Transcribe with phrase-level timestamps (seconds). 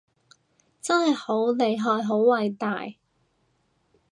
[0.81, 2.87] 真係好厲害好偉大